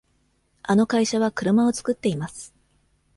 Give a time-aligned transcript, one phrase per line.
[0.63, 2.55] あの会社は車を作っています。